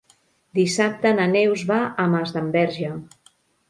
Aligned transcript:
Dissabte 0.59 1.13
na 1.19 1.29
Neus 1.35 1.69
va 1.71 1.79
a 1.85 2.09
Masdenverge. 2.17 2.95